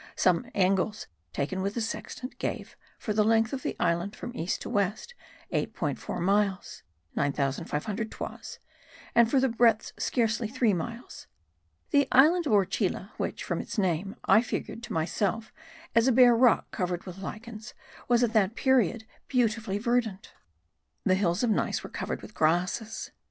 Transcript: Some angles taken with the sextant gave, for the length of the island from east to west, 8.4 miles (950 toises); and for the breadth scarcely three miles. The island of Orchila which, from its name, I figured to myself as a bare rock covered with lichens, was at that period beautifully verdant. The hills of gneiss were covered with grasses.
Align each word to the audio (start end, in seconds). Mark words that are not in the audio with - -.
Some 0.15 0.49
angles 0.55 1.05
taken 1.31 1.61
with 1.61 1.75
the 1.75 1.79
sextant 1.79 2.39
gave, 2.39 2.75
for 2.97 3.13
the 3.13 3.23
length 3.23 3.53
of 3.53 3.61
the 3.61 3.75
island 3.79 4.15
from 4.15 4.35
east 4.35 4.59
to 4.63 4.69
west, 4.71 5.13
8.4 5.53 6.19
miles 6.19 6.81
(950 7.15 8.05
toises); 8.05 8.57
and 9.13 9.29
for 9.29 9.39
the 9.39 9.47
breadth 9.47 9.91
scarcely 9.99 10.47
three 10.47 10.73
miles. 10.73 11.27
The 11.91 12.07
island 12.11 12.47
of 12.47 12.53
Orchila 12.53 13.11
which, 13.17 13.43
from 13.43 13.61
its 13.61 13.77
name, 13.77 14.15
I 14.25 14.41
figured 14.41 14.81
to 14.85 14.93
myself 14.93 15.53
as 15.93 16.07
a 16.07 16.11
bare 16.11 16.35
rock 16.35 16.71
covered 16.71 17.03
with 17.05 17.19
lichens, 17.19 17.75
was 18.07 18.23
at 18.23 18.33
that 18.33 18.55
period 18.55 19.05
beautifully 19.27 19.77
verdant. 19.77 20.33
The 21.03 21.13
hills 21.13 21.43
of 21.43 21.51
gneiss 21.51 21.83
were 21.83 21.91
covered 21.91 22.23
with 22.23 22.33
grasses. 22.33 23.11